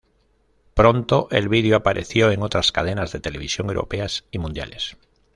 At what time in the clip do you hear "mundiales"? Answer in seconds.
4.39-4.97